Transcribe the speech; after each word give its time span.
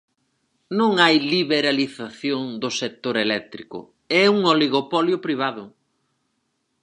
Non 0.79 0.91
hai 1.03 1.15
liberalización 1.33 2.43
do 2.61 2.69
sector 2.81 3.15
eléctrico, 3.25 3.79
é 4.23 4.23
un 4.35 4.39
oligopolio 4.53 5.17
privado. 5.25 5.63